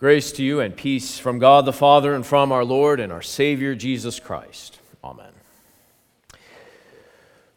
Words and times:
Grace 0.00 0.32
to 0.32 0.42
you 0.42 0.58
and 0.58 0.76
peace 0.76 1.20
from 1.20 1.38
God 1.38 1.64
the 1.64 1.72
Father 1.72 2.14
and 2.14 2.26
from 2.26 2.50
our 2.50 2.64
Lord 2.64 2.98
and 2.98 3.12
our 3.12 3.22
Savior 3.22 3.76
Jesus 3.76 4.18
Christ. 4.18 4.80
Amen. 5.04 5.30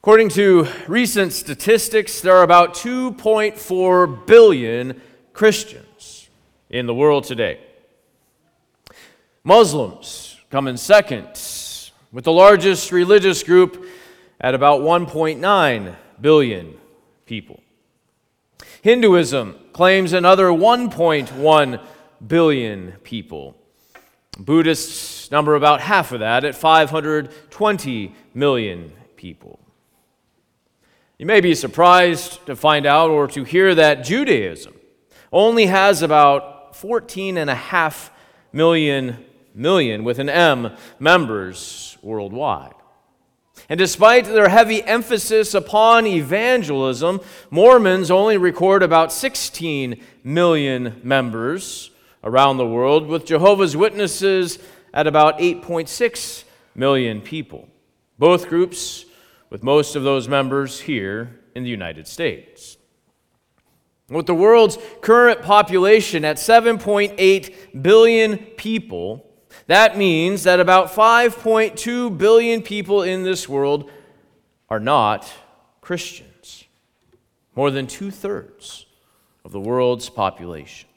According 0.01 0.29
to 0.29 0.67
recent 0.87 1.33
statistics, 1.33 2.21
there 2.21 2.35
are 2.35 2.43
about 2.43 2.75
2.4 2.75 4.27
billion 4.27 5.01
Christians 5.33 6.29
in 6.69 6.85
the 6.85 6.93
world 6.93 7.23
today. 7.23 7.59
Muslims 9.43 10.39
come 10.51 10.67
in 10.67 10.77
second, 10.77 11.27
with 12.11 12.23
the 12.23 12.31
largest 12.31 12.91
religious 12.91 13.41
group 13.41 13.83
at 14.39 14.53
about 14.53 14.81
1.9 14.81 15.95
billion 16.21 16.77
people. 17.25 17.59
Hinduism 18.83 19.55
claims 19.73 20.13
another 20.13 20.49
1.1 20.49 21.83
billion 22.25 22.93
people. 23.03 23.55
Buddhists 24.37 25.31
number 25.31 25.55
about 25.55 25.81
half 25.81 26.11
of 26.11 26.19
that 26.19 26.43
at 26.43 26.55
520 26.55 28.15
million 28.33 28.91
people. 29.15 29.59
You 31.17 31.25
may 31.25 31.41
be 31.41 31.55
surprised 31.55 32.45
to 32.45 32.55
find 32.55 32.85
out 32.85 33.09
or 33.09 33.27
to 33.29 33.43
hear 33.43 33.73
that 33.73 34.03
Judaism 34.03 34.75
only 35.31 35.65
has 35.65 36.01
about 36.03 36.73
14.5 36.75 38.09
million, 38.53 39.25
million 39.55 40.03
with 40.03 40.19
an 40.19 40.29
M, 40.29 40.75
members 40.99 41.97
worldwide. 42.03 42.75
And 43.69 43.79
despite 43.79 44.25
their 44.25 44.49
heavy 44.49 44.83
emphasis 44.83 45.53
upon 45.53 46.05
evangelism, 46.05 47.19
Mormons 47.49 48.11
only 48.11 48.37
record 48.37 48.83
about 48.83 49.11
16 49.11 50.01
million 50.23 51.01
members 51.03 51.89
around 52.27 52.57
the 52.57 52.67
world, 52.67 53.07
with 53.07 53.25
Jehovah's 53.25 53.77
Witnesses 53.77 54.59
at 54.93 55.07
about 55.07 55.39
8.6 55.39 56.43
million 56.75 57.21
people. 57.21 57.69
Both 58.19 58.49
groups 58.49 59.05
with 59.49 59.63
most 59.63 59.95
of 59.95 60.03
those 60.03 60.27
members 60.27 60.81
here 60.81 61.39
in 61.55 61.63
the 61.63 61.69
United 61.69 62.05
States. 62.05 62.77
With 64.09 64.25
the 64.25 64.35
world's 64.35 64.77
current 65.01 65.41
population 65.41 66.25
at 66.25 66.35
7.8 66.35 67.81
billion 67.81 68.37
people, 68.37 69.25
that 69.67 69.97
means 69.97 70.43
that 70.43 70.59
about 70.59 70.91
5.2 70.91 72.17
billion 72.17 72.61
people 72.61 73.03
in 73.03 73.23
this 73.23 73.47
world 73.47 73.89
are 74.69 74.81
not 74.81 75.31
Christians. 75.79 76.65
More 77.55 77.71
than 77.71 77.87
two 77.87 78.11
thirds 78.11 78.85
of 79.45 79.53
the 79.53 79.61
world's 79.61 80.09
population. 80.09 80.89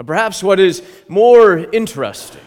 And 0.00 0.06
perhaps 0.06 0.42
what 0.42 0.58
is 0.58 0.82
more 1.08 1.58
interesting 1.58 2.40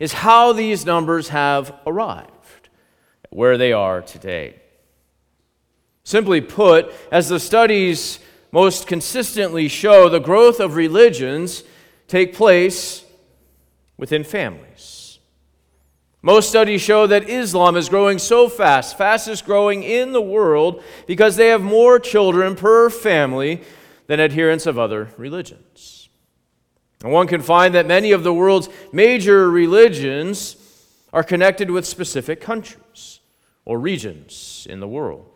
is 0.00 0.14
how 0.14 0.54
these 0.54 0.86
numbers 0.86 1.28
have 1.28 1.78
arrived 1.86 2.70
where 3.28 3.58
they 3.58 3.74
are 3.74 4.00
today. 4.00 4.58
Simply 6.02 6.40
put, 6.40 6.90
as 7.12 7.28
the 7.28 7.38
studies 7.38 8.20
most 8.52 8.86
consistently 8.86 9.68
show, 9.68 10.08
the 10.08 10.18
growth 10.18 10.60
of 10.60 10.76
religions 10.76 11.62
take 12.06 12.32
place 12.32 13.04
within 13.98 14.24
families. 14.24 15.18
Most 16.22 16.48
studies 16.48 16.80
show 16.80 17.06
that 17.06 17.28
Islam 17.28 17.76
is 17.76 17.90
growing 17.90 18.16
so 18.16 18.48
fast, 18.48 18.96
fastest 18.96 19.44
growing 19.44 19.82
in 19.82 20.12
the 20.12 20.22
world, 20.22 20.82
because 21.06 21.36
they 21.36 21.48
have 21.48 21.60
more 21.60 21.98
children 21.98 22.56
per 22.56 22.88
family 22.88 23.60
than 24.06 24.20
adherents 24.20 24.64
of 24.64 24.78
other 24.78 25.10
religions. 25.18 25.97
And 27.02 27.12
one 27.12 27.26
can 27.26 27.42
find 27.42 27.74
that 27.74 27.86
many 27.86 28.12
of 28.12 28.24
the 28.24 28.34
world's 28.34 28.68
major 28.92 29.50
religions 29.50 30.56
are 31.12 31.22
connected 31.22 31.70
with 31.70 31.86
specific 31.86 32.40
countries 32.40 33.20
or 33.64 33.78
regions 33.78 34.66
in 34.68 34.80
the 34.80 34.88
world. 34.88 35.26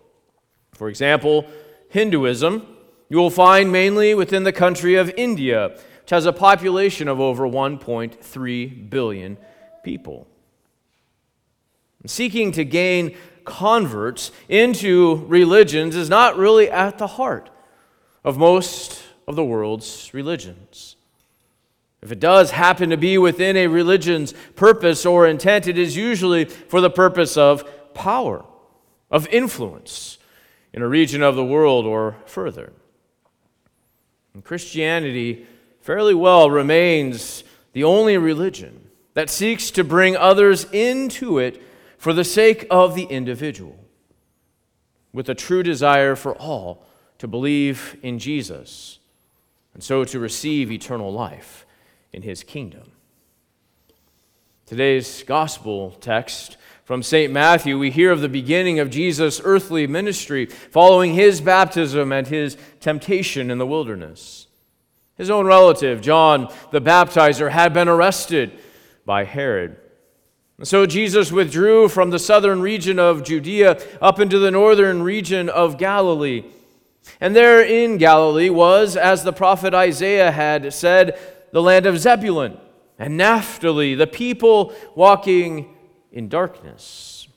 For 0.72 0.88
example, 0.88 1.46
Hinduism 1.88 2.66
you 3.12 3.18
will 3.18 3.28
find 3.28 3.70
mainly 3.70 4.14
within 4.14 4.44
the 4.44 4.52
country 4.52 4.94
of 4.94 5.12
India 5.18 5.76
which 6.00 6.10
has 6.10 6.24
a 6.24 6.32
population 6.32 7.08
of 7.08 7.20
over 7.20 7.46
1.3 7.46 8.90
billion 8.90 9.36
people. 9.84 10.26
Seeking 12.06 12.52
to 12.52 12.64
gain 12.64 13.14
converts 13.44 14.32
into 14.48 15.26
religions 15.26 15.94
is 15.94 16.08
not 16.08 16.38
really 16.38 16.70
at 16.70 16.96
the 16.96 17.06
heart 17.06 17.50
of 18.24 18.38
most 18.38 19.02
of 19.28 19.36
the 19.36 19.44
world's 19.44 20.12
religions. 20.14 20.96
If 22.02 22.10
it 22.10 22.18
does 22.18 22.50
happen 22.50 22.90
to 22.90 22.96
be 22.96 23.16
within 23.16 23.56
a 23.56 23.68
religion's 23.68 24.32
purpose 24.56 25.06
or 25.06 25.26
intent, 25.26 25.68
it 25.68 25.78
is 25.78 25.96
usually 25.96 26.44
for 26.44 26.80
the 26.80 26.90
purpose 26.90 27.36
of 27.36 27.94
power, 27.94 28.44
of 29.10 29.28
influence 29.28 30.18
in 30.72 30.82
a 30.82 30.88
region 30.88 31.22
of 31.22 31.36
the 31.36 31.44
world 31.44 31.86
or 31.86 32.16
further. 32.26 32.72
And 34.34 34.44
Christianity 34.44 35.46
fairly 35.80 36.14
well 36.14 36.50
remains 36.50 37.44
the 37.72 37.84
only 37.84 38.18
religion 38.18 38.90
that 39.14 39.30
seeks 39.30 39.70
to 39.70 39.84
bring 39.84 40.16
others 40.16 40.64
into 40.72 41.38
it 41.38 41.62
for 41.98 42.12
the 42.12 42.24
sake 42.24 42.66
of 42.68 42.96
the 42.96 43.04
individual, 43.04 43.78
with 45.12 45.28
a 45.28 45.34
true 45.36 45.62
desire 45.62 46.16
for 46.16 46.34
all 46.34 46.84
to 47.18 47.28
believe 47.28 47.96
in 48.02 48.18
Jesus 48.18 48.98
and 49.74 49.84
so 49.84 50.02
to 50.04 50.18
receive 50.18 50.72
eternal 50.72 51.12
life 51.12 51.64
in 52.12 52.22
his 52.22 52.42
kingdom. 52.44 52.92
Today's 54.66 55.22
gospel 55.24 55.90
text 56.00 56.56
from 56.84 57.02
St. 57.02 57.32
Matthew, 57.32 57.78
we 57.78 57.90
hear 57.90 58.10
of 58.10 58.20
the 58.20 58.28
beginning 58.28 58.78
of 58.80 58.90
Jesus' 58.90 59.40
earthly 59.44 59.86
ministry 59.86 60.46
following 60.46 61.14
his 61.14 61.40
baptism 61.40 62.12
and 62.12 62.26
his 62.26 62.56
temptation 62.80 63.50
in 63.50 63.58
the 63.58 63.66
wilderness. 63.66 64.48
His 65.16 65.30
own 65.30 65.46
relative, 65.46 66.00
John 66.00 66.52
the 66.70 66.80
baptizer, 66.80 67.50
had 67.50 67.72
been 67.72 67.88
arrested 67.88 68.58
by 69.04 69.24
Herod. 69.24 69.76
And 70.58 70.66
so 70.66 70.86
Jesus 70.86 71.32
withdrew 71.32 71.88
from 71.88 72.10
the 72.10 72.18
southern 72.18 72.60
region 72.60 72.98
of 72.98 73.24
Judea 73.24 73.80
up 74.00 74.20
into 74.20 74.38
the 74.38 74.50
northern 74.50 75.02
region 75.02 75.48
of 75.48 75.78
Galilee. 75.78 76.44
And 77.20 77.34
there 77.34 77.62
in 77.62 77.98
Galilee 77.98 78.50
was, 78.50 78.96
as 78.96 79.24
the 79.24 79.32
prophet 79.32 79.74
Isaiah 79.74 80.30
had 80.30 80.72
said, 80.72 81.18
the 81.52 81.62
land 81.62 81.86
of 81.86 81.98
Zebulun 81.98 82.58
and 82.98 83.16
Naphtali, 83.16 83.94
the 83.94 84.06
people 84.06 84.74
walking 84.94 85.76
in 86.10 86.28
darkness. 86.28 87.28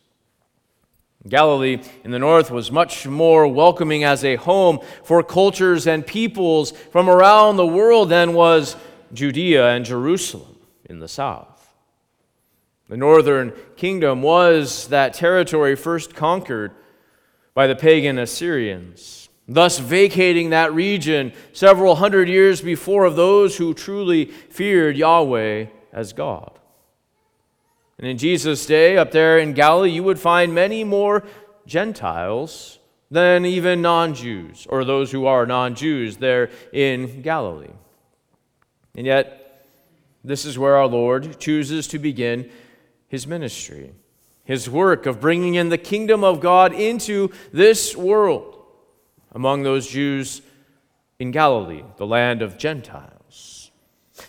Galilee 1.28 1.82
in 2.04 2.12
the 2.12 2.20
north 2.20 2.52
was 2.52 2.72
much 2.72 3.08
more 3.08 3.48
welcoming 3.48 4.04
as 4.04 4.24
a 4.24 4.36
home 4.36 4.80
for 5.04 5.24
cultures 5.24 5.88
and 5.88 6.06
peoples 6.06 6.72
from 6.72 7.10
around 7.10 7.58
the 7.58 7.66
world 7.66 8.10
than 8.10 8.34
was 8.34 8.76
Judea 9.12 9.70
and 9.70 9.86
Jerusalem 9.86 10.58
in 10.86 11.00
the 11.00 11.08
south. 11.08 11.74
The 12.90 12.98
northern 12.98 13.54
kingdom 13.76 14.22
was 14.22 14.88
that 14.90 15.16
territory 15.16 15.76
first 15.76 16.14
conquered 16.14 16.72
by 17.56 17.66
the 17.66 17.76
pagan 17.76 18.20
Assyrians, 18.20 19.25
thus 19.48 19.78
vacating 19.78 20.50
that 20.50 20.74
region 20.74 21.34
several 21.54 21.96
hundred 21.96 22.28
years 22.28 22.62
before 22.62 23.06
of 23.06 23.16
those 23.16 23.58
who 23.58 23.74
truly 23.74 24.26
feared 24.26 24.98
Yahweh 24.98 25.68
as 25.94 26.14
God. 26.14 26.52
And 27.98 28.08
in 28.08 28.18
Jesus' 28.18 28.66
day, 28.66 28.98
up 28.98 29.12
there 29.12 29.38
in 29.38 29.54
Galilee, 29.54 29.92
you 29.92 30.04
would 30.04 30.20
find 30.20 30.54
many 30.54 30.84
more 30.84 31.24
Gentiles 31.66 32.80
than 33.10 33.46
even 33.46 33.82
non 33.82 34.14
Jews, 34.14 34.68
or 34.70 34.84
those 34.84 35.12
who 35.12 35.26
are 35.26 35.46
non 35.46 35.76
Jews 35.76 36.18
there 36.18 36.50
in 36.74 37.22
Galilee. 37.22 37.72
And 38.96 39.06
yet, 39.06 39.66
this 40.24 40.44
is 40.44 40.58
where 40.58 40.76
our 40.76 40.88
Lord 40.88 41.40
chooses 41.40 41.88
to 41.90 42.00
begin 42.00 42.50
his 43.08 43.28
ministry, 43.28 43.94
his 44.44 44.70
work 44.70 45.06
of 45.06 45.22
bringing 45.22 45.56
in 45.56 45.70
the 45.70 45.78
kingdom 45.78 46.24
of 46.24 46.42
God 46.42 46.74
into 46.74 47.32
this 47.54 47.96
world 47.96 48.55
among 49.36 49.64
those 49.64 49.88
Jews 49.88 50.42
in 51.20 51.30
Galilee, 51.30 51.84
the 51.98 52.08
land 52.08 52.42
of 52.42 52.58
Gentiles. 52.58 53.70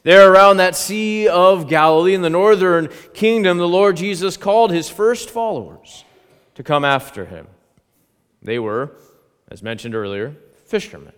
There, 0.02 0.32
around 0.32 0.56
that 0.56 0.74
Sea 0.74 1.28
of 1.28 1.68
Galilee 1.68 2.14
in 2.14 2.22
the 2.22 2.30
northern 2.30 2.88
kingdom, 3.14 3.58
the 3.58 3.68
Lord 3.68 3.96
Jesus 3.96 4.36
called 4.36 4.72
his 4.72 4.88
first 4.88 5.30
followers 5.30 6.04
to 6.56 6.64
come 6.64 6.84
after 6.84 7.24
him. 7.24 7.46
They 8.42 8.58
were, 8.58 8.96
as 9.48 9.62
mentioned 9.62 9.94
earlier, 9.94 10.34
fishermen. 10.66 11.12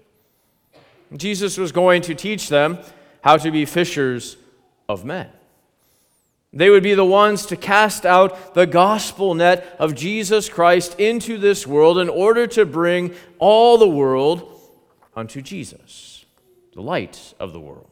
Jesus 1.16 1.56
was 1.56 1.72
going 1.72 2.02
to 2.02 2.14
teach 2.14 2.50
them 2.50 2.78
how 3.22 3.38
to 3.38 3.50
be 3.50 3.64
fishers 3.64 4.36
of 4.88 5.04
men. 5.04 5.30
They 6.52 6.70
would 6.70 6.82
be 6.82 6.94
the 6.94 7.04
ones 7.04 7.44
to 7.46 7.56
cast 7.56 8.06
out 8.06 8.54
the 8.54 8.66
gospel 8.66 9.34
net 9.34 9.76
of 9.78 9.94
Jesus 9.94 10.48
Christ 10.48 10.98
into 10.98 11.36
this 11.36 11.66
world 11.66 11.98
in 11.98 12.08
order 12.08 12.46
to 12.48 12.64
bring 12.64 13.14
all 13.38 13.76
the 13.76 13.88
world 13.88 14.58
unto 15.14 15.42
Jesus, 15.42 16.24
the 16.74 16.80
light 16.80 17.34
of 17.38 17.52
the 17.52 17.60
world. 17.60 17.90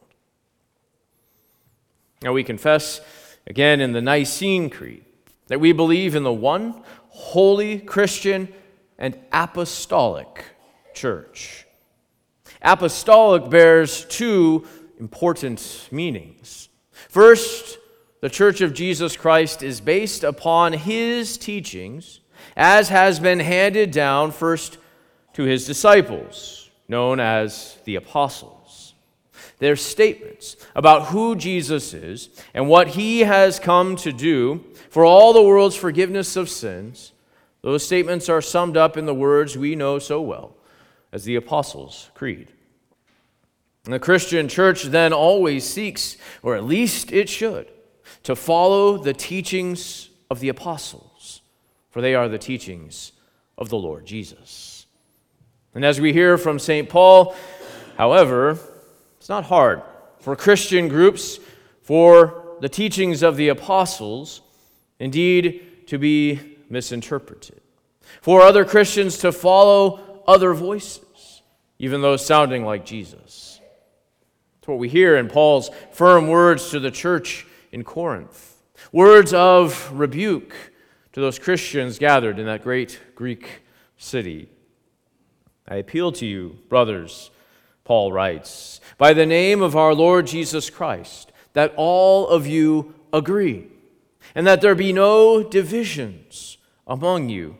Now 2.23 2.33
we 2.33 2.45
confess 2.45 3.03
again 3.47 3.81
in 3.81 3.93
the 3.93 4.01
Nicene 4.01 4.71
Creed 4.71 5.05
that 5.49 5.61
we 5.61 5.73
believe 5.73 6.15
in 6.15 6.23
the 6.23 6.33
one 6.33 6.83
holy 7.11 7.79
Christian 7.79 8.49
and 8.99 9.19
apostolic 9.33 10.45
church. 10.95 11.67
Apostolic 12.63 13.51
bears 13.51 14.07
two 14.07 14.67
important 14.99 15.89
meanings. 15.91 16.71
First, 16.91 17.79
the 18.21 18.31
Church 18.31 18.61
of 18.61 18.75
Jesus 18.75 19.17
Christ 19.17 19.63
is 19.63 19.81
based 19.81 20.25
upon 20.25 20.73
his 20.73 21.37
teachings, 21.37 22.21
as 22.57 22.89
has 22.89 23.21
been 23.21 23.41
handed 23.41 23.91
down 23.91 24.33
first 24.33 24.79
to 25.35 25.43
his 25.43 25.67
disciples, 25.67 26.71
known 26.89 27.21
as 27.21 27.79
the 27.85 27.97
apostles. 27.97 28.95
Their 29.59 29.77
statements 29.77 30.57
about 30.75 31.07
who 31.07 31.37
Jesus 31.37 31.95
is 31.95 32.29
and 32.55 32.69
what 32.69 32.89
he 32.89 33.21
has 33.21 33.59
come 33.59 33.97
to 33.97 34.13
do 34.13 34.65
for 34.91 35.05
all 35.05 35.33
the 35.33 35.43
world's 35.43 35.77
forgiveness 35.77 36.37
of 36.37 36.49
sins, 36.49 37.13
those 37.63 37.85
statements 37.85 38.29
are 38.29 38.41
summed 38.41 38.77
up 38.77 38.97
in 38.97 39.07
the 39.07 39.15
words 39.15 39.57
we 39.57 39.75
know 39.75 39.99
so 39.99 40.21
well 40.21 40.57
as 41.13 41.25
the 41.25 41.37
Apostles' 41.37 42.11
Creed. 42.15 42.53
And 43.85 43.93
the 43.93 43.99
Christian 43.99 44.49
church 44.49 44.85
then 44.85 45.13
always 45.13 45.65
seeks, 45.65 46.17
or 46.43 46.57
at 46.57 46.65
least 46.65 47.13
it 47.13 47.29
should, 47.29 47.71
to 48.27 48.35
follow 48.35 48.99
the 48.99 49.13
teachings 49.13 50.11
of 50.33 50.41
the 50.41 50.49
apostles, 50.49 51.43
for 51.91 52.01
they 52.01 52.13
are 52.13 52.29
the 52.29 52.37
teachings 52.37 53.13
of 53.57 53.69
the 53.69 53.79
Lord 53.79 54.05
Jesus. 54.05 54.87
And 55.77 55.85
as 55.85 56.01
we 56.01 56.13
hear 56.13 56.37
from 56.37 56.59
St. 56.59 56.89
Paul, 56.89 57.37
however, 57.97 58.59
it's 59.17 59.29
not 59.29 59.45
hard 59.45 59.81
for 60.19 60.35
Christian 60.35 60.89
groups 60.89 61.39
for 61.83 62.57
the 62.61 62.69
teachings 62.69 63.23
of 63.23 63.37
the 63.37 63.51
apostles 63.51 64.41
indeed 64.99 65.87
to 65.87 65.97
be 65.97 66.57
misinterpreted, 66.69 67.61
for 68.23 68.43
other 68.43 68.65
Christians 68.65 69.19
to 69.19 69.31
follow 69.31 70.25
other 70.27 70.53
voices, 70.53 71.43
even 71.79 72.03
those 72.03 72.27
sounding 72.27 72.65
like 72.65 72.85
Jesus. 72.85 73.61
It's 74.59 74.67
what 74.67 74.81
we 74.81 74.89
hear 74.89 75.17
in 75.17 75.29
Paul's 75.29 75.71
firm 75.93 76.27
words 76.27 76.71
to 76.71 76.81
the 76.81 76.91
church 76.91 77.47
in 77.77 77.85
Corinth 77.85 78.63
words 78.91 79.35
of 79.35 79.93
rebuke 79.93 80.55
to 81.13 81.21
those 81.21 81.39
Christians 81.39 81.99
gathered 81.99 82.39
in 82.39 82.47
that 82.47 82.65
great 82.65 82.99
Greek 83.15 83.61
city. 83.99 84.49
I 85.69 85.77
appeal 85.77 86.11
to 86.13 86.25
you, 86.25 86.57
brothers, 86.71 87.31
Paul 87.85 88.13
writes, 88.13 88.81
by 88.97 89.13
the 89.13 89.27
name 89.27 89.61
of 89.61 89.77
our 89.77 89.95
Lord 89.95 90.27
Jesus 90.27 90.71
Christ, 90.71 91.33
that 91.53 91.75
all 91.77 92.29
of 92.29 92.47
you 92.47 92.95
agree, 93.13 93.67
and 94.35 94.47
that 94.47 94.63
there 94.63 94.75
be 94.75 94.95
no 94.95 95.43
divisions 95.43 96.57
among 96.87 97.29
you, 97.29 97.59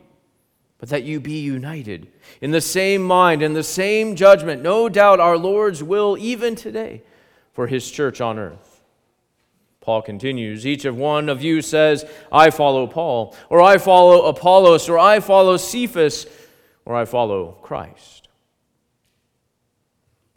but 0.79 0.89
that 0.89 1.03
you 1.03 1.19
be 1.19 1.41
united 1.41 2.07
in 2.41 2.49
the 2.49 2.61
same 2.61 3.03
mind 3.03 3.43
and 3.43 3.55
the 3.55 3.61
same 3.61 4.15
judgment. 4.15 4.63
No 4.63 4.89
doubt 4.89 5.19
our 5.19 5.37
Lord's 5.37 5.83
will 5.83 6.17
even 6.19 6.55
today 6.55 7.03
for 7.53 7.67
his 7.67 7.91
church 7.91 8.19
on 8.19 8.39
earth. 8.39 8.66
Paul 9.87 10.01
continues 10.01 10.67
Each 10.67 10.83
of 10.83 10.97
one 10.97 11.29
of 11.29 11.41
you 11.41 11.61
says, 11.61 12.03
I 12.29 12.49
follow 12.49 12.87
Paul, 12.87 13.33
or 13.49 13.61
I 13.61 13.77
follow 13.77 14.25
Apollos, 14.25 14.89
or 14.89 14.99
I 14.99 15.21
follow 15.21 15.55
Cephas, 15.55 16.25
or 16.83 16.93
I 16.93 17.05
follow 17.05 17.53
Christ. 17.61 18.27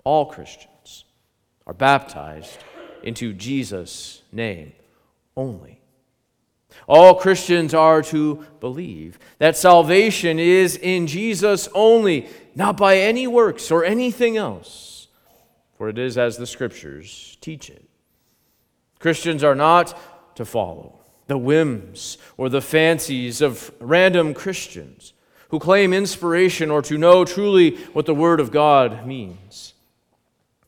All 0.05 0.27
Christians 0.27 1.05
are 1.67 1.75
baptized 1.75 2.59
into 3.03 3.33
Jesus' 3.33 4.23
name 4.31 4.71
only. 5.37 5.81
All 6.87 7.17
Christians 7.17 7.75
are 7.75 8.03
to 8.03 8.47
believe 8.61 9.19
that 9.39 9.57
salvation 9.57 10.39
is 10.39 10.77
in 10.77 11.09
Jesus 11.09 11.69
only, 11.75 12.29
not 12.55 12.77
by 12.77 12.99
any 12.99 13.27
works 13.27 13.73
or 13.73 13.85
anything 13.85 14.37
else, 14.37 15.09
for 15.77 15.89
it 15.89 15.99
is 15.99 16.17
as 16.17 16.37
the 16.37 16.47
Scriptures 16.47 17.37
teach 17.41 17.69
it. 17.69 17.90
Christians 19.01 19.43
are 19.43 19.57
not 19.57 19.99
to 20.37 20.45
follow 20.45 21.01
the 21.27 21.39
whims 21.39 22.19
or 22.37 22.49
the 22.49 22.61
fancies 22.61 23.41
of 23.41 23.73
random 23.81 24.35
Christians 24.35 25.13
who 25.49 25.59
claim 25.59 25.93
inspiration 25.93 26.71
or 26.71 26.83
to 26.83 26.99
know 26.99 27.25
truly 27.25 27.77
what 27.93 28.07
the 28.07 28.15
Word 28.15 28.41
of 28.41 28.53
God 28.53 29.07
means. 29.07 29.75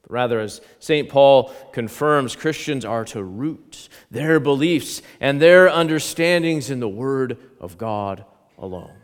Rather, 0.08 0.40
as 0.40 0.61
St. 0.79 1.08
Paul 1.08 1.52
confirms, 1.73 2.37
Christians 2.37 2.84
are 2.84 3.05
to 3.06 3.23
root 3.23 3.88
their 4.11 4.40
beliefs 4.40 5.00
and 5.20 5.40
their 5.40 5.69
understandings 5.69 6.70
in 6.70 6.81
the 6.81 6.88
Word 6.88 7.38
of 7.61 7.79
God 7.79 8.25
alone. 8.58 8.96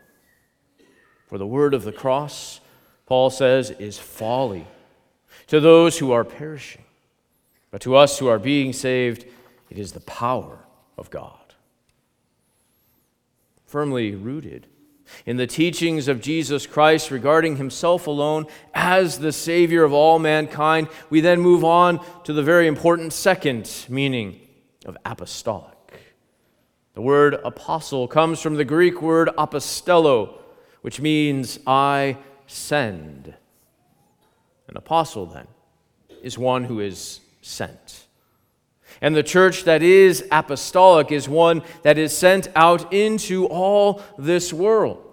For 1.26 1.38
the 1.38 1.46
Word 1.46 1.74
of 1.74 1.84
the 1.84 1.92
cross, 1.92 2.60
Paul 3.06 3.30
says, 3.30 3.70
is 3.70 3.98
folly 3.98 4.66
to 5.46 5.60
those 5.60 5.98
who 5.98 6.12
are 6.12 6.24
perishing 6.24 6.84
but 7.70 7.80
to 7.82 7.96
us 7.96 8.18
who 8.18 8.28
are 8.28 8.38
being 8.38 8.72
saved, 8.72 9.24
it 9.70 9.78
is 9.78 9.92
the 9.92 10.00
power 10.00 10.58
of 10.96 11.10
God. 11.10 11.54
Firmly 13.66 14.14
rooted 14.14 14.66
in 15.26 15.36
the 15.36 15.46
teachings 15.46 16.08
of 16.08 16.20
Jesus 16.20 16.66
Christ 16.66 17.10
regarding 17.10 17.56
himself 17.56 18.06
alone 18.06 18.46
as 18.74 19.18
the 19.18 19.32
Savior 19.32 19.84
of 19.84 19.92
all 19.92 20.18
mankind, 20.18 20.88
we 21.10 21.20
then 21.20 21.40
move 21.40 21.64
on 21.64 22.04
to 22.24 22.32
the 22.32 22.42
very 22.42 22.66
important 22.66 23.12
second 23.12 23.86
meaning 23.88 24.40
of 24.86 24.96
apostolic. 25.04 25.74
The 26.94 27.02
word 27.02 27.34
apostle 27.44 28.08
comes 28.08 28.40
from 28.40 28.56
the 28.56 28.64
Greek 28.64 29.00
word 29.00 29.28
apostello, 29.38 30.38
which 30.82 31.00
means 31.00 31.58
I 31.66 32.16
send. 32.46 33.34
An 34.68 34.76
apostle, 34.76 35.26
then, 35.26 35.46
is 36.22 36.36
one 36.36 36.64
who 36.64 36.80
is 36.80 37.20
sent. 37.48 38.06
And 39.00 39.14
the 39.14 39.22
church 39.22 39.64
that 39.64 39.82
is 39.82 40.26
apostolic 40.30 41.12
is 41.12 41.28
one 41.28 41.62
that 41.82 41.98
is 41.98 42.16
sent 42.16 42.48
out 42.56 42.92
into 42.92 43.46
all 43.46 44.02
this 44.18 44.52
world. 44.52 45.04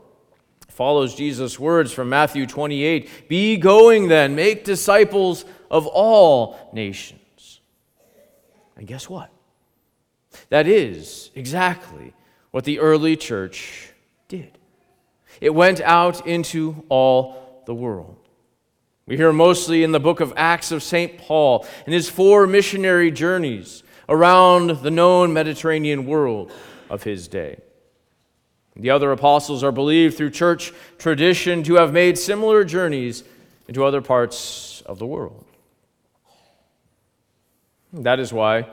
It 0.68 0.72
follows 0.72 1.16
Jesus' 1.16 1.60
words 1.60 1.92
from 1.92 2.10
Matthew 2.10 2.48
28 2.48 3.30
Be 3.30 3.58
going 3.58 4.08
then, 4.08 4.36
make 4.36 4.64
disciples 4.64 5.46
of 5.70 5.86
all 5.88 6.70
nations. 6.74 7.62
And 8.75 8.88
guess 8.88 9.10
what? 9.10 9.30
That 10.50 10.68
is 10.68 11.32
exactly 11.36 12.13
what 12.51 12.63
the 12.63 12.80
early 12.80 13.15
church 13.15 13.92
did. 14.27 14.58
It 15.42 15.54
went 15.54 15.82
out 15.82 16.25
into 16.25 16.84
all 16.89 17.63
the 17.65 17.75
world. 17.75 18.25
We 19.07 19.17
hear 19.17 19.31
mostly 19.31 19.83
in 19.83 19.91
the 19.91 20.00
book 20.00 20.19
of 20.19 20.33
Acts 20.35 20.71
of 20.71 20.81
St. 20.81 21.17
Paul 21.19 21.65
and 21.85 21.93
his 21.93 22.09
four 22.09 22.47
missionary 22.47 23.12
journeys 23.12 23.83
around 24.09 24.81
the 24.81 24.89
known 24.89 25.31
Mediterranean 25.31 26.05
world 26.05 26.51
of 26.89 27.03
his 27.03 27.27
day. 27.27 27.59
The 28.75 28.89
other 28.89 29.12
apostles 29.12 29.63
are 29.63 29.71
believed 29.71 30.17
through 30.17 30.31
church 30.31 30.74
tradition 30.97 31.62
to 31.63 31.75
have 31.75 31.93
made 31.93 32.17
similar 32.17 32.63
journeys 32.63 33.24
into 33.67 33.85
other 33.85 34.01
parts 34.01 34.81
of 34.88 34.97
the 34.97 35.05
world. 35.05 35.45
That 37.93 38.19
is 38.19 38.33
why 38.33 38.67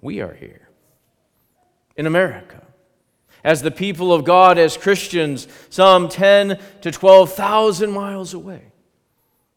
we 0.00 0.20
are 0.20 0.34
here 0.34 0.68
in 1.94 2.06
America 2.06 2.62
as 3.44 3.62
the 3.62 3.70
people 3.70 4.12
of 4.12 4.24
God, 4.24 4.58
as 4.58 4.76
Christians, 4.76 5.46
some 5.70 6.08
10 6.08 6.58
to 6.80 6.90
12,000 6.90 7.90
miles 7.90 8.34
away 8.34 8.72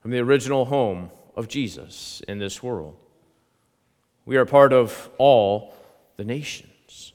from 0.01 0.11
the 0.11 0.19
original 0.19 0.65
home 0.65 1.11
of 1.35 1.47
Jesus 1.47 2.21
in 2.27 2.39
this 2.39 2.61
world. 2.61 2.97
We 4.25 4.37
are 4.37 4.45
part 4.45 4.73
of 4.73 5.09
all 5.17 5.73
the 6.17 6.25
nations. 6.25 7.13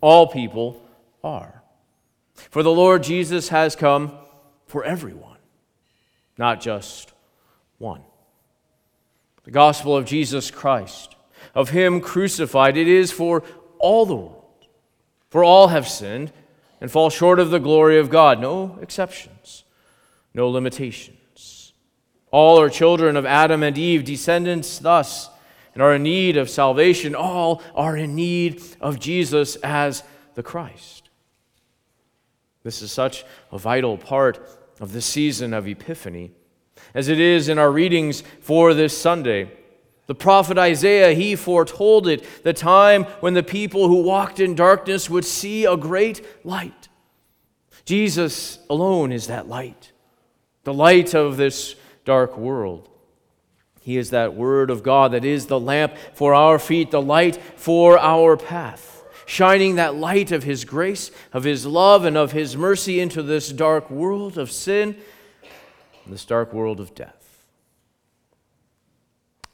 All 0.00 0.26
people 0.26 0.82
are. 1.24 1.62
For 2.34 2.62
the 2.62 2.72
Lord 2.72 3.02
Jesus 3.02 3.48
has 3.48 3.76
come 3.76 4.12
for 4.66 4.84
everyone, 4.84 5.38
not 6.38 6.60
just 6.60 7.12
one. 7.78 8.02
The 9.44 9.50
gospel 9.50 9.96
of 9.96 10.04
Jesus 10.04 10.50
Christ, 10.50 11.14
of 11.54 11.70
Him 11.70 12.00
crucified, 12.00 12.76
it 12.76 12.88
is 12.88 13.10
for 13.10 13.42
all 13.78 14.06
the 14.06 14.16
world. 14.16 14.38
For 15.30 15.42
all 15.42 15.68
have 15.68 15.88
sinned 15.88 16.32
and 16.80 16.90
fall 16.90 17.10
short 17.10 17.38
of 17.38 17.50
the 17.50 17.58
glory 17.58 17.98
of 17.98 18.10
God. 18.10 18.40
No 18.40 18.78
exceptions, 18.82 19.64
no 20.34 20.48
limitations. 20.48 21.18
All 22.32 22.58
are 22.60 22.68
children 22.68 23.16
of 23.16 23.24
Adam 23.24 23.62
and 23.62 23.78
Eve, 23.78 24.04
descendants 24.04 24.80
thus, 24.80 25.28
and 25.74 25.82
are 25.82 25.94
in 25.94 26.02
need 26.02 26.36
of 26.36 26.50
salvation. 26.50 27.14
All 27.14 27.62
are 27.74 27.96
in 27.96 28.16
need 28.16 28.60
of 28.80 28.98
Jesus 28.98 29.56
as 29.56 30.02
the 30.34 30.42
Christ. 30.42 31.10
This 32.64 32.82
is 32.82 32.90
such 32.90 33.24
a 33.50 33.58
vital 33.58 33.98
part 33.98 34.40
of 34.80 34.92
the 34.92 35.02
season 35.02 35.52
of 35.52 35.68
Epiphany, 35.68 36.32
as 36.94 37.08
it 37.08 37.20
is 37.20 37.48
in 37.48 37.58
our 37.58 37.70
readings 37.70 38.22
for 38.40 38.72
this 38.72 38.96
Sunday, 38.96 39.50
The 40.06 40.14
prophet 40.14 40.58
Isaiah, 40.58 41.14
he 41.14 41.36
foretold 41.36 42.08
it, 42.08 42.42
the 42.42 42.52
time 42.52 43.04
when 43.20 43.34
the 43.34 43.42
people 43.42 43.88
who 43.88 44.02
walked 44.02 44.40
in 44.40 44.54
darkness 44.54 45.08
would 45.08 45.24
see 45.24 45.64
a 45.64 45.76
great 45.76 46.44
light. 46.44 46.88
Jesus 47.84 48.58
alone 48.68 49.12
is 49.12 49.28
that 49.28 49.48
light, 49.48 49.92
the 50.64 50.74
light 50.74 51.14
of 51.14 51.36
this 51.36 51.76
dark 52.04 52.36
world. 52.36 52.88
He 53.80 53.96
is 53.96 54.10
that 54.10 54.34
Word 54.34 54.70
of 54.70 54.82
God 54.82 55.12
that 55.12 55.24
is 55.24 55.46
the 55.46 55.58
lamp 55.58 55.94
for 56.14 56.34
our 56.34 56.58
feet, 56.58 56.90
the 56.90 57.02
light 57.02 57.36
for 57.56 57.98
our 57.98 58.36
path, 58.36 59.04
shining 59.26 59.74
that 59.76 59.96
light 59.96 60.30
of 60.30 60.44
His 60.44 60.64
grace, 60.64 61.10
of 61.32 61.44
His 61.44 61.66
love, 61.66 62.04
and 62.04 62.16
of 62.16 62.32
His 62.32 62.56
mercy 62.56 63.00
into 63.00 63.22
this 63.22 63.50
dark 63.50 63.90
world 63.90 64.38
of 64.38 64.52
sin, 64.52 64.96
this 66.06 66.24
dark 66.24 66.52
world 66.52 66.78
of 66.78 66.94
death. 66.94 67.46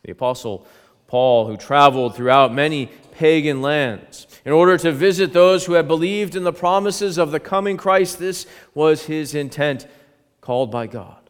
The 0.02 0.12
Apostle 0.12 0.66
Paul, 1.06 1.46
who 1.46 1.56
traveled 1.56 2.14
throughout 2.14 2.52
many 2.52 2.90
pagan 3.12 3.62
lands 3.62 4.26
in 4.44 4.52
order 4.52 4.78
to 4.78 4.92
visit 4.92 5.32
those 5.32 5.66
who 5.66 5.72
had 5.72 5.88
believed 5.88 6.36
in 6.36 6.44
the 6.44 6.52
promises 6.52 7.18
of 7.18 7.30
the 7.30 7.40
coming 7.40 7.76
Christ, 7.76 8.18
this 8.18 8.46
was 8.74 9.06
his 9.06 9.34
intent, 9.34 9.86
called 10.40 10.70
by 10.70 10.86
God, 10.86 11.27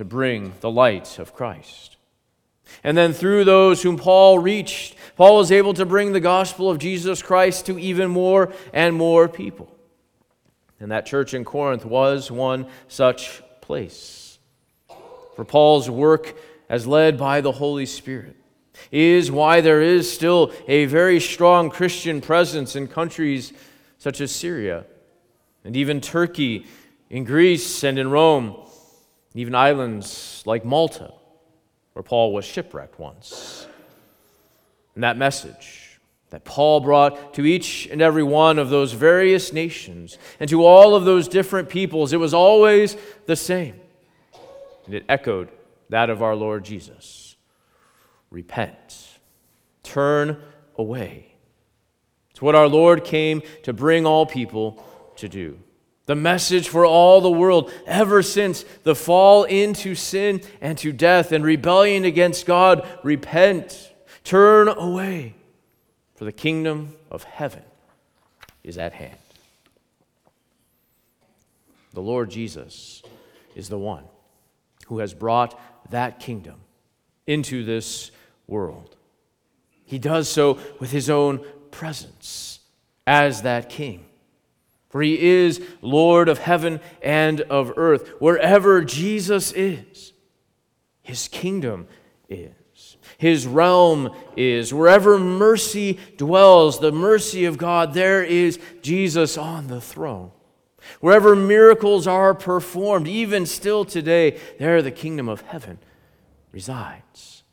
to 0.00 0.04
bring 0.06 0.54
the 0.60 0.70
light 0.70 1.18
of 1.18 1.34
Christ. 1.34 1.98
And 2.82 2.96
then 2.96 3.12
through 3.12 3.44
those 3.44 3.82
whom 3.82 3.98
Paul 3.98 4.38
reached, 4.38 4.96
Paul 5.14 5.36
was 5.36 5.52
able 5.52 5.74
to 5.74 5.84
bring 5.84 6.14
the 6.14 6.20
gospel 6.20 6.70
of 6.70 6.78
Jesus 6.78 7.20
Christ 7.20 7.66
to 7.66 7.78
even 7.78 8.10
more 8.10 8.50
and 8.72 8.96
more 8.96 9.28
people. 9.28 9.76
And 10.80 10.90
that 10.90 11.04
church 11.04 11.34
in 11.34 11.44
Corinth 11.44 11.84
was 11.84 12.30
one 12.30 12.66
such 12.88 13.42
place. 13.60 14.38
For 15.36 15.44
Paul's 15.44 15.90
work, 15.90 16.34
as 16.70 16.86
led 16.86 17.18
by 17.18 17.42
the 17.42 17.52
Holy 17.52 17.84
Spirit, 17.84 18.36
is 18.90 19.30
why 19.30 19.60
there 19.60 19.82
is 19.82 20.10
still 20.10 20.50
a 20.66 20.86
very 20.86 21.20
strong 21.20 21.68
Christian 21.68 22.22
presence 22.22 22.74
in 22.74 22.88
countries 22.88 23.52
such 23.98 24.22
as 24.22 24.34
Syria 24.34 24.86
and 25.62 25.76
even 25.76 26.00
Turkey, 26.00 26.64
in 27.10 27.24
Greece 27.24 27.84
and 27.84 27.98
in 27.98 28.08
Rome, 28.08 28.56
even 29.34 29.54
islands 29.54 30.42
like 30.46 30.64
Malta 30.64 31.12
where 31.92 32.02
Paul 32.02 32.32
was 32.32 32.44
shipwrecked 32.44 32.98
once. 32.98 33.66
And 34.94 35.04
that 35.04 35.16
message 35.16 36.00
that 36.30 36.44
Paul 36.44 36.80
brought 36.80 37.34
to 37.34 37.44
each 37.44 37.86
and 37.86 38.00
every 38.00 38.22
one 38.22 38.58
of 38.58 38.70
those 38.70 38.92
various 38.92 39.52
nations 39.52 40.16
and 40.38 40.48
to 40.50 40.64
all 40.64 40.94
of 40.94 41.04
those 41.04 41.28
different 41.28 41.68
peoples, 41.68 42.12
it 42.12 42.18
was 42.18 42.34
always 42.34 42.96
the 43.26 43.36
same. 43.36 43.80
And 44.86 44.94
it 44.94 45.04
echoed 45.08 45.50
that 45.88 46.10
of 46.10 46.22
our 46.22 46.36
Lord 46.36 46.64
Jesus 46.64 47.36
repent, 48.30 49.18
turn 49.82 50.40
away. 50.76 51.34
It's 52.30 52.40
what 52.40 52.54
our 52.54 52.68
Lord 52.68 53.04
came 53.04 53.42
to 53.64 53.72
bring 53.72 54.06
all 54.06 54.24
people 54.24 54.84
to 55.16 55.28
do 55.28 55.58
the 56.10 56.16
message 56.16 56.68
for 56.68 56.84
all 56.84 57.20
the 57.20 57.30
world 57.30 57.72
ever 57.86 58.20
since 58.20 58.64
the 58.82 58.96
fall 58.96 59.44
into 59.44 59.94
sin 59.94 60.40
and 60.60 60.76
to 60.76 60.90
death 60.90 61.30
and 61.30 61.44
rebellion 61.44 62.04
against 62.04 62.46
God. 62.46 62.84
Repent, 63.04 63.92
turn 64.24 64.66
away, 64.66 65.36
for 66.16 66.24
the 66.24 66.32
kingdom 66.32 66.96
of 67.12 67.22
heaven 67.22 67.62
is 68.64 68.76
at 68.76 68.92
hand. 68.92 69.20
The 71.92 72.02
Lord 72.02 72.28
Jesus 72.28 73.04
is 73.54 73.68
the 73.68 73.78
one 73.78 74.02
who 74.88 74.98
has 74.98 75.14
brought 75.14 75.56
that 75.90 76.18
kingdom 76.18 76.56
into 77.28 77.64
this 77.64 78.10
world. 78.48 78.96
He 79.84 80.00
does 80.00 80.28
so 80.28 80.58
with 80.80 80.90
his 80.90 81.08
own 81.08 81.44
presence 81.70 82.58
as 83.06 83.42
that 83.42 83.68
king. 83.68 84.06
For 84.90 85.02
he 85.02 85.20
is 85.20 85.62
Lord 85.80 86.28
of 86.28 86.38
heaven 86.38 86.80
and 87.00 87.40
of 87.42 87.72
earth. 87.76 88.08
Wherever 88.18 88.82
Jesus 88.82 89.52
is, 89.52 90.12
his 91.00 91.28
kingdom 91.28 91.86
is, 92.28 92.96
his 93.16 93.46
realm 93.46 94.10
is. 94.36 94.74
Wherever 94.74 95.16
mercy 95.16 95.98
dwells, 96.16 96.80
the 96.80 96.90
mercy 96.90 97.44
of 97.44 97.56
God, 97.56 97.94
there 97.94 98.24
is 98.24 98.58
Jesus 98.82 99.38
on 99.38 99.68
the 99.68 99.80
throne. 99.80 100.32
Wherever 100.98 101.36
miracles 101.36 102.08
are 102.08 102.34
performed, 102.34 103.06
even 103.06 103.46
still 103.46 103.84
today, 103.84 104.40
there 104.58 104.82
the 104.82 104.90
kingdom 104.90 105.28
of 105.28 105.42
heaven 105.42 105.78
resides. 106.50 107.44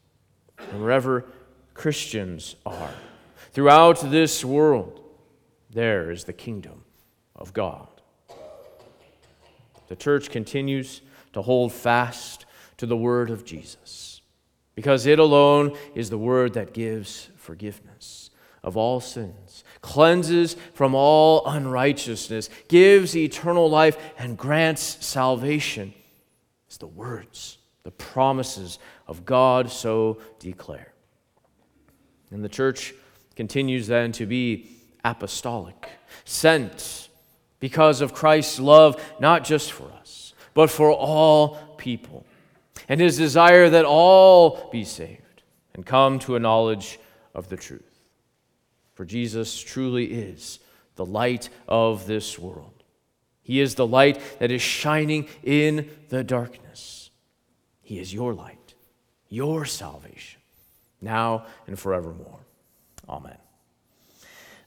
And 0.72 0.82
wherever 0.82 1.24
Christians 1.75 2.56
are, 2.65 2.96
throughout 3.51 4.00
this 4.10 4.44
world, 4.44 5.03
there 5.70 6.10
is 6.10 6.24
the 6.24 6.34
kingdom 6.34 6.84
of 7.38 7.53
God. 7.53 7.88
The 9.88 9.96
church 9.96 10.29
continues 10.29 11.01
to 11.34 11.41
hold 11.41 11.72
fast 11.72 12.46
to 12.77 12.86
the 12.86 12.98
word 12.98 13.29
of 13.29 13.46
Jesus 13.46 14.22
because 14.75 15.06
it 15.06 15.17
alone 15.17 15.75
is 15.96 16.10
the 16.10 16.17
word 16.17 16.53
that 16.53 16.74
gives 16.74 17.29
forgiveness 17.36 18.29
of 18.63 18.75
all 18.75 19.00
sins, 19.00 19.63
cleanses 19.82 20.56
from 20.74 20.94
all 20.94 21.46
unrighteousness, 21.48 22.50
gives 22.67 23.15
eternal 23.15 23.70
life, 23.70 23.98
and 24.20 24.38
grants 24.38 25.03
salvation. 25.06 25.94
It's 26.67 26.77
the 26.77 26.86
words, 26.86 27.60
the 27.84 27.91
promises 27.91 28.77
of 29.08 29.25
God 29.25 29.72
so 29.72 30.20
declare. 30.39 30.94
And 32.29 32.44
the 32.44 32.50
church 32.50 32.94
continues 33.36 33.88
then 33.88 34.12
to 34.13 34.25
be 34.25 34.70
apostolic, 35.06 35.89
sent 36.25 37.08
because 37.60 38.02
of 38.02 38.14
Christ's 38.14 38.60
love, 38.60 39.02
not 39.20 39.44
just 39.44 39.72
for 39.72 39.92
us, 40.00 40.34
but 40.54 40.70
for 40.70 40.92
all 40.92 41.56
people, 41.78 42.26
and 42.90 43.00
his 43.00 43.18
desire 43.18 43.70
that 43.70 43.86
all 43.86 44.70
be 44.72 44.84
saved 44.84 45.44
and 45.74 45.86
come 45.86 46.20
to 46.20 46.36
a 46.36 46.40
knowledge 46.40 47.00
of 47.34 47.50
the 47.50 47.58
truth. 47.58 47.84
For 48.94 49.06
Jesus 49.06 49.60
truly 49.60 50.06
is 50.06 50.60
the 50.96 51.06
light 51.06 51.50
of 51.68 52.08
this 52.08 52.40
world. 52.40 52.84
He 53.42 53.62
is 53.62 53.76
the 53.76 53.88
light 53.88 54.20
that 54.40 54.52
is 54.52 54.62
shining 54.62 55.28
in 55.44 55.90
the 56.10 56.24
darkness. 56.24 57.12
He 57.82 58.00
is 58.00 58.14
your 58.14 58.34
light, 58.34 58.74
your 59.30 59.64
salvation, 59.66 60.42
now 61.00 61.46
and 61.68 61.80
forevermore. 61.80 62.40
Amen. 63.08 63.38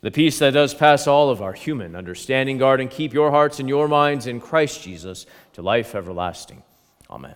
The 0.02 0.11
peace 0.11 0.38
that 0.38 0.54
does 0.54 0.73
pass 0.73 1.07
all 1.07 1.28
of 1.28 1.42
our 1.42 1.52
human 1.52 1.95
understanding, 1.95 2.57
guard 2.57 2.80
and 2.80 2.90
keep 2.90 3.12
your 3.12 3.30
hearts 3.30 3.61
and 3.61 3.69
your 3.69 3.87
minds 3.87 4.26
in 4.26 4.40
Christ 4.40 4.83
Jesus 4.83 5.26
to 5.52 5.62
life 5.62 5.95
everlasting. 5.95 6.62
Amen. 7.11 7.35